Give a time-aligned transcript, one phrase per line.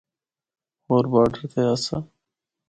[0.85, 1.97] ہور باڈر تے آسا۔